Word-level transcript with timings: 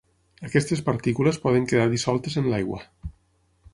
Aquestes 0.47 0.81
partícules 0.87 1.39
poden 1.45 1.69
quedar 1.73 1.85
dissoltes 1.93 2.39
en 2.43 2.51
l'aigua. 2.55 2.81